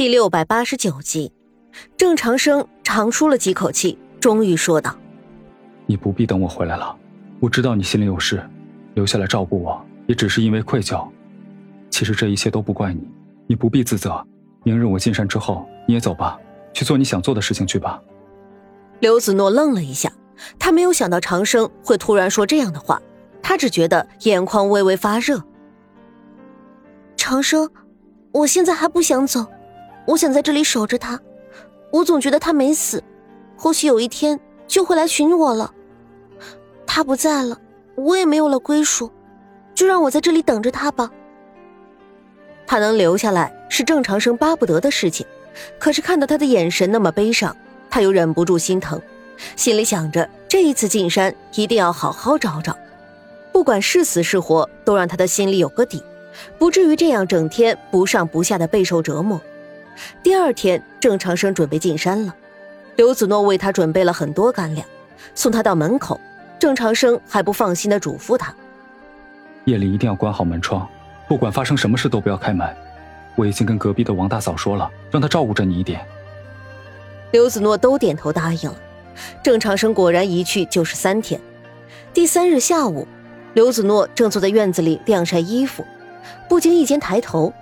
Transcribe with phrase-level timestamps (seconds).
[0.00, 1.30] 第六百八十九集，
[1.94, 4.96] 郑长生长舒了几口气，终于说道
[5.84, 6.96] ：“你不必等我回来了，
[7.38, 8.42] 我知道你心里有事，
[8.94, 11.06] 留下来照顾我也只是因为愧疚。
[11.90, 13.06] 其实这一切都不怪你，
[13.46, 14.26] 你不必自责。
[14.62, 16.40] 明日我进山之后，你也走吧，
[16.72, 18.00] 去做你想做的事情去吧。”
[19.00, 20.10] 刘子诺愣了一下，
[20.58, 23.02] 他没有想到长生会突然说这样的话，
[23.42, 25.44] 他只觉得眼眶微微发热。
[27.18, 27.70] 长生，
[28.32, 29.44] 我现在还不想走。
[30.10, 31.20] 我想在这里守着他，
[31.92, 33.00] 我总觉得他没死，
[33.56, 35.72] 或许有一天就会来寻我了。
[36.84, 37.56] 他不在了，
[37.94, 39.08] 我也没有了归属，
[39.72, 41.08] 就让我在这里等着他吧。
[42.66, 45.24] 他能留下来是郑长生巴不得的事情，
[45.78, 47.56] 可是看到他的眼神那么悲伤，
[47.88, 49.00] 他又忍不住心疼，
[49.54, 52.76] 心里想着这一次进山一定要好好找找，
[53.52, 56.02] 不管是死是活，都让他的心里有个底，
[56.58, 59.40] 不至于这样整天不上不下的备受折磨。
[60.22, 62.34] 第二天，郑长生准备进山了。
[62.96, 64.86] 刘子诺为他准备了很多干粮，
[65.34, 66.20] 送他到门口。
[66.58, 68.54] 郑长生还不放心的嘱咐他：
[69.64, 70.86] 夜里一定要关好门窗，
[71.26, 72.68] 不管发生什么事都不要开门。
[73.36, 76.04] 我已经跟隔壁的王大嫂说了，让她照顾着你一点。
[77.30, 78.76] 刘子诺都点头答应了。
[79.42, 81.40] 郑长生果然一去就是三天。
[82.12, 83.06] 第三日下午，
[83.54, 85.84] 刘子诺正坐在院子里晾晒衣服，
[86.48, 87.52] 不经意间抬头。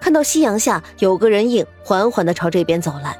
[0.00, 3.18] 看到夕阳下有个人影缓缓地朝这边走来，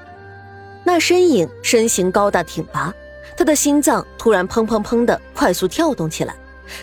[0.84, 2.94] 那身影身形高大挺拔，
[3.36, 6.34] 他的心脏突然砰砰砰地快速跳动起来，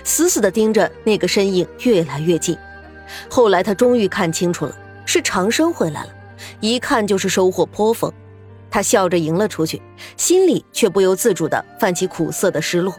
[0.04, 2.58] 死死地盯着那个身影越来越近。
[3.30, 6.10] 后来他终于看清楚了，是长生回来了，
[6.60, 8.12] 一看就是收获颇丰。
[8.70, 9.82] 他笑着迎了出去，
[10.18, 12.94] 心里却不由自主地泛起苦涩的失落。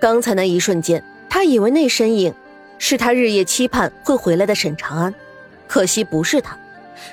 [0.00, 2.34] 刚才那一瞬间，他以为那身影
[2.78, 5.14] 是他日夜期盼会回来的沈长安。
[5.72, 6.54] 可惜不是他，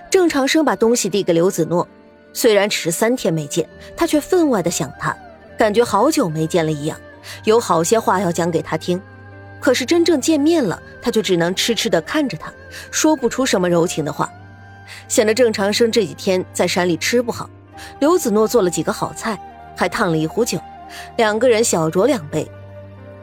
[0.09, 1.88] 郑长生把东西递给刘子诺，
[2.33, 5.16] 虽然只是三天没见，他却分外的想他，
[5.57, 6.99] 感觉好久没见了一样，
[7.45, 9.01] 有好些话要讲给他听。
[9.61, 12.51] 可是真正见面了，他就只能痴痴的看着他，
[12.91, 14.29] 说不出什么柔情的话。
[15.07, 17.50] 想着郑长生这几天在山里吃不好，
[18.01, 19.39] 刘子诺做了几个好菜，
[19.73, 20.59] 还烫了一壶酒，
[21.16, 22.45] 两个人小酌两杯。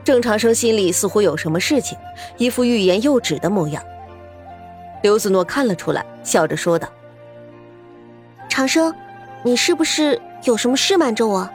[0.03, 1.99] 郑长生心里似乎有什么事情，
[2.39, 3.85] 一副欲言又止的模样。
[5.03, 6.89] 刘子诺看了出来，笑着说道
[8.49, 8.95] ：“长生，
[9.45, 11.49] 你是不是有什么事瞒着我？”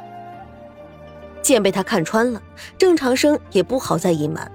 [1.42, 2.42] 见被他看穿了，
[2.78, 4.50] 郑长生也不好再隐瞒。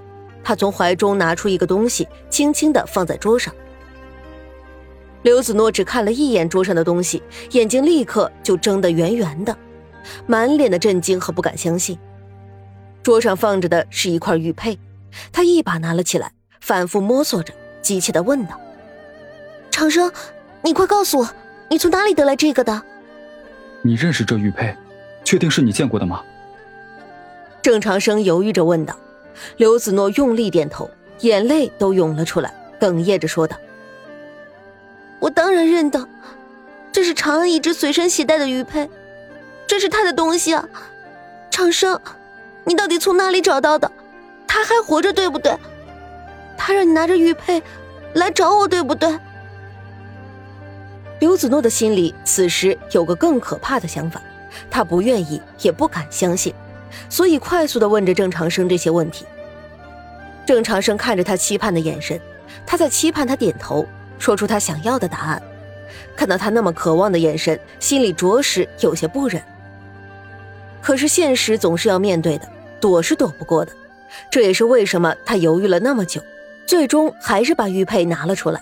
[0.45, 3.53] 他从怀中拿出一个东西，轻轻的放在桌上。
[5.23, 7.21] 刘子诺只看了一眼桌上的东西，
[7.51, 9.55] 眼睛立刻就睁得圆圆的，
[10.25, 11.99] 满脸的震惊和不敢相信。
[13.03, 14.79] 桌上放着的是一块玉佩，
[15.33, 16.31] 他一把拿了起来，
[16.61, 17.53] 反复摸索着，
[17.83, 18.61] 急切的问道。
[19.77, 20.11] 长生，
[20.63, 21.29] 你快告诉我，
[21.69, 22.83] 你从哪里得来这个的？
[23.83, 24.75] 你认识这玉佩？
[25.23, 26.23] 确定是你见过的吗？
[27.61, 28.97] 郑长生犹豫着问道。
[29.59, 33.55] 刘子诺用力点头，眼泪都涌了出来，哽咽着说道
[35.21, 36.09] ：“我当然认得，
[36.91, 38.89] 这是长安一直随身携带的玉佩，
[39.67, 40.67] 这是他的东西啊。
[41.51, 42.01] 长生，
[42.65, 43.93] 你到底从哪里找到的？
[44.47, 45.55] 他还活着对不对？
[46.57, 47.63] 他让你拿着玉佩
[48.15, 49.15] 来找我对不对？”
[51.27, 54.23] 刘子诺的心里此时有个更可怕的想法，
[54.71, 56.55] 他不愿意也不敢相信，
[57.09, 59.27] 所以快速的问着郑长生这些问题。
[60.47, 62.21] 郑长生看着他期盼的眼神，
[62.65, 63.85] 他在期盼他点头，
[64.21, 65.43] 说出他想要的答案。
[66.15, 69.43] 看到他那么渴望的眼神，心里着实有些不忍。
[70.81, 72.49] 可是现实总是要面对的，
[72.81, 73.73] 躲是躲不过的。
[74.31, 76.23] 这也是为什么他犹豫了那么久，
[76.67, 78.61] 最终还是把玉佩拿了出来。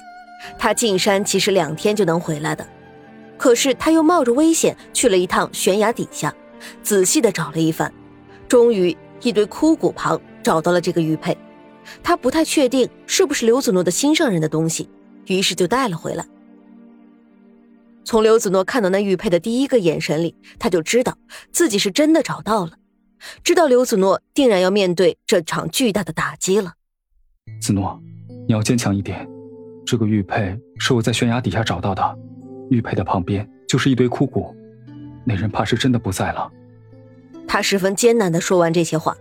[0.58, 2.66] 他进山其实两天就能回来的，
[3.36, 6.34] 可是他又冒着危险去了一趟悬崖底下，
[6.82, 7.92] 仔细的找了一番，
[8.48, 11.36] 终于一堆枯骨旁找到了这个玉佩。
[12.02, 14.88] 他不太确定是不是刘子诺的心上人的东西，
[15.26, 16.24] 于是就带了回来。
[18.04, 21.16] 从刘子诺看到那玉佩的第一个眼神里，他就知道
[21.52, 22.72] 自己是真的找到了，
[23.42, 26.74] 知道刘子诺定然要面对这场巨大的打击了。
[27.60, 28.00] 子诺，
[28.46, 29.26] 你要坚强一点。
[29.86, 32.18] 这个玉佩是我在悬崖底下找到的，
[32.70, 34.54] 玉佩的旁边就是一堆枯骨，
[35.24, 36.50] 那人怕是真的不在了。
[37.46, 39.16] 他十分艰难的说完这些话，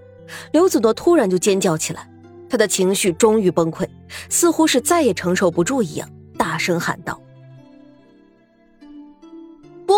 [0.54, 2.10] 刘子诺突然就尖叫起来，
[2.50, 3.86] 他的情绪终于崩溃，
[4.30, 7.21] 似乎是再也承受不住一样，大声喊道
[9.86, 9.94] ：“不，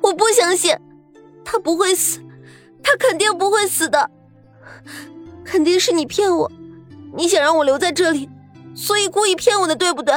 [0.00, 0.74] 我不相信，
[1.44, 2.20] 他不会死，
[2.82, 4.10] 他肯定不会死的，
[5.44, 6.50] 肯定是你骗我，
[7.14, 8.30] 你想让我留在这里。”
[8.78, 10.14] 所以故意骗我的，对不对？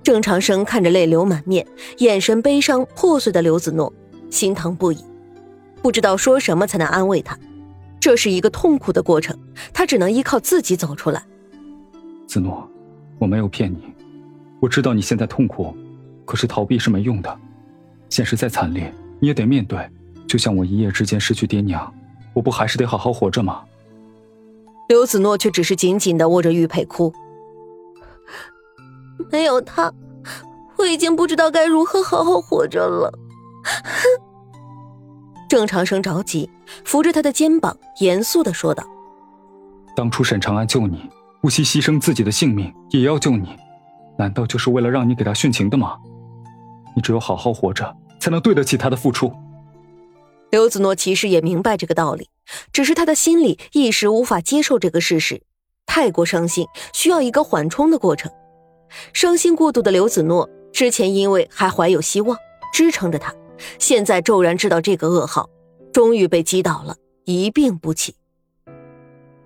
[0.00, 1.66] 郑长生看着泪流满面、
[1.98, 3.92] 眼神悲伤破碎的刘子诺，
[4.30, 4.98] 心疼不已，
[5.82, 7.36] 不知道说什么才能安慰他。
[7.98, 9.36] 这是一个痛苦的过程，
[9.72, 11.20] 他只能依靠自己走出来。
[12.28, 12.70] 子诺，
[13.18, 13.92] 我没有骗你，
[14.60, 15.76] 我知道你现在痛苦，
[16.24, 17.36] 可是逃避是没用的，
[18.08, 19.84] 现实再惨烈你也得面对。
[20.28, 21.92] 就像我一夜之间失去爹娘，
[22.32, 23.64] 我不还是得好好活着吗？
[24.88, 27.12] 刘子诺却只是紧紧的握着玉佩哭。
[29.30, 29.92] 没有他，
[30.76, 33.12] 我已经不知道该如何好好活着了。
[35.48, 36.50] 郑长生着急，
[36.84, 38.84] 扶着他的肩膀，严肃的说道
[39.96, 41.08] ：“当初沈长安救你，
[41.40, 43.56] 不惜牺牲自己的性命也要救你，
[44.18, 45.96] 难道就是为了让你给他殉情的吗？
[46.96, 49.32] 你只有好好活着，才能对得起他的付出。”
[50.54, 52.28] 刘子诺其实也明白这个道理，
[52.72, 55.42] 只是他的心里一时无法接受这个事实，
[55.84, 58.30] 太过伤心，需要一个缓冲的过程。
[59.12, 62.38] 伤心过度的刘子诺之前因为还怀有希望
[62.72, 63.34] 支撑着他，
[63.80, 65.50] 现在骤然知道这个噩耗，
[65.92, 68.14] 终于被击倒了，一病不起。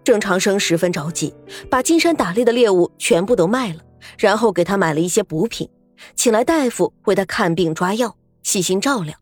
[0.05, 1.35] 郑长生十分着急，
[1.71, 3.81] 把金山打猎的猎物全部都卖了，
[4.19, 5.71] 然后给他买了一些补品，
[6.15, 9.15] 请来大夫为他看病抓药，细心照料。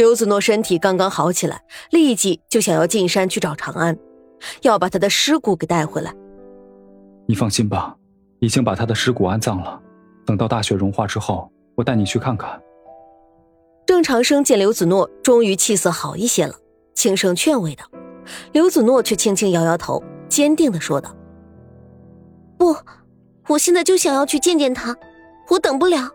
[0.00, 1.60] 刘子诺身体刚刚好起来，
[1.90, 3.94] 立即就想要进山去找长安，
[4.62, 6.10] 要把他的尸骨给带回来。
[7.26, 7.94] 你放心吧。
[8.38, 9.78] 已经把他的尸骨安葬了，
[10.24, 12.58] 等到大雪融化之后，我带你去看看。
[13.84, 16.54] 郑长生见刘子诺终于气色好一些了，
[16.94, 17.84] 轻声劝慰道。
[18.52, 21.14] 刘子诺却轻轻摇摇头，坚定的说道
[22.56, 22.74] ：“不，
[23.48, 24.96] 我现在就想要去见见他，
[25.50, 26.08] 我等不了。”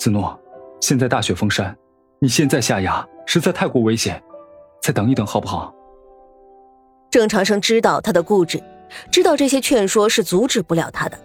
[0.00, 0.40] 子诺，
[0.80, 1.76] 现在大雪封山，
[2.22, 4.22] 你现在下崖实在太过危险，
[4.80, 5.74] 再等一等好不好？
[7.10, 8.62] 郑长生知道他的固执。
[9.10, 11.18] 知道这些劝说是阻止不了他的，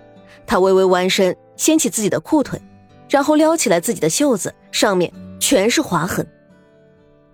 [0.48, 2.60] 他微微弯身，掀起自己的裤腿，
[3.12, 6.26] 然后撩起来自己的袖子，上面全是划痕。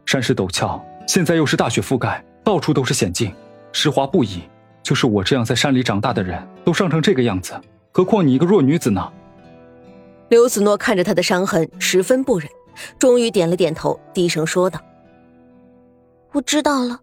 [0.06, 3.33] 山势陡峭，现在又是大雪覆盖，到处都是险境，
[3.71, 4.42] 湿滑不已。
[4.81, 7.54] 就是我这样在山里长大的人都伤成这个样子，
[7.94, 9.09] 何况你一个弱女子呢？
[10.27, 12.50] 刘子诺看着他的伤痕，十分不忍，
[12.98, 14.80] 终于点了点头，低声说道
[16.34, 17.00] ：“我知道了。”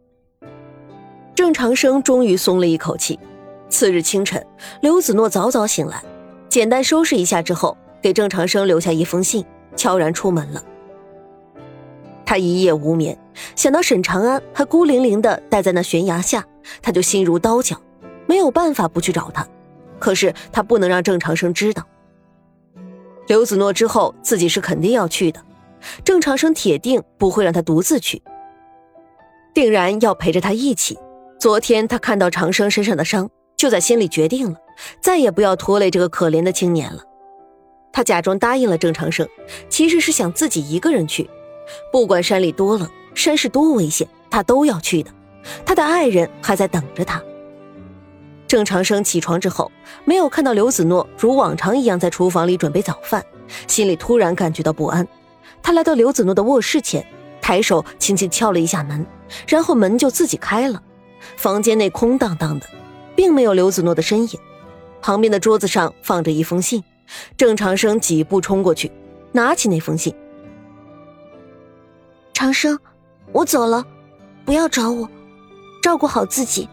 [1.34, 3.18] 郑长生终于松了一口气。
[3.68, 4.44] 次日清晨，
[4.82, 6.02] 刘子诺早早醒来，
[6.48, 9.44] 简单收拾一下之后，给郑长生留下一封信，
[9.76, 10.62] 悄然出门了。
[12.26, 13.16] 他一夜无眠，
[13.54, 16.44] 想到沈长安还孤零零的待在那悬崖下，
[16.82, 17.80] 他就心如刀绞，
[18.26, 19.46] 没有办法不去找他。
[20.00, 21.86] 可是他不能让郑长生知道。
[23.28, 25.40] 刘子诺之后自己是肯定要去的，
[26.04, 28.22] 郑长生铁定不会让他独自去，
[29.54, 30.98] 定然要陪着他一起。
[31.38, 34.58] 昨天他看到长生身上的伤，就在心里决定了，
[35.00, 37.02] 再也不要拖累这个可怜的青年了。
[37.92, 39.26] 他假装答应了郑长生，
[39.68, 41.28] 其实是想自己一个人去，
[41.90, 45.10] 不管山里多冷，山势多危险，他都要去的。
[45.64, 47.22] 他的爱人还在等着他。
[48.46, 49.72] 郑长生起床之后，
[50.04, 53.24] 没有看到刘子诺如往常一样在厨房里准备早饭，
[53.66, 55.06] 心里突然感觉到不安。
[55.62, 57.06] 他来到刘子诺的卧室前，
[57.40, 59.06] 抬手轻轻敲了一下门，
[59.46, 60.82] 然后门就自己开了。
[61.36, 62.66] 房间内空荡荡的，
[63.14, 64.38] 并没有刘子诺的身影。
[65.02, 66.82] 旁边的桌子上放着一封信，
[67.36, 68.90] 郑长生几步冲过去，
[69.32, 70.14] 拿起那封信。
[72.32, 72.78] 长生，
[73.32, 73.84] 我走了，
[74.44, 75.08] 不要找我，
[75.82, 76.68] 照顾好自己。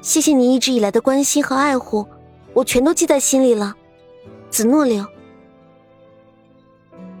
[0.00, 2.06] 谢谢你一直以来的关心和爱护，
[2.54, 3.74] 我全都记在心里了。
[4.50, 5.04] 子诺留。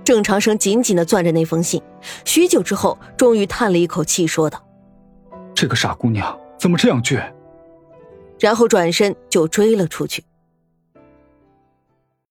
[0.04, 1.82] 郑长生紧紧的攥着那封信，
[2.24, 4.62] 许久之后，终于叹了一口气，说道
[5.54, 7.22] ：“这个傻姑娘。”怎么这样倔？
[8.38, 10.22] 然后转身就追了出去。